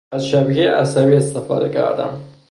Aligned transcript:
از 0.13 0.27
شبکهٔ 0.27 0.69
عصبی 0.69 1.15
استفاده 1.15 1.69
کردم. 1.69 2.19